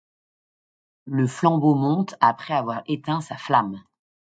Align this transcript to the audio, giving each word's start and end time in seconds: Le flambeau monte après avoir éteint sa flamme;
Le 1.05 1.27
flambeau 1.27 1.75
monte 1.75 2.15
après 2.21 2.55
avoir 2.55 2.81
éteint 2.87 3.21
sa 3.21 3.37
flamme; 3.37 3.83